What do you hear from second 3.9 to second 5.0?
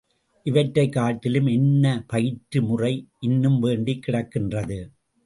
கிடக்கின்றது?